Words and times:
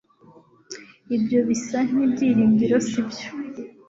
Ibyo 1.15 1.39
bisa 1.47 1.77
nkibyiringiro 1.87 2.77
sibyo 2.87 3.27